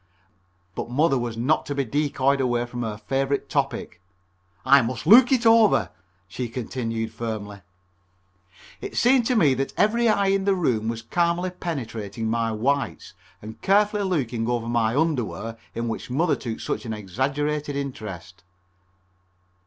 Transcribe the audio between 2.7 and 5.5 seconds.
her favorite topic. "I must look it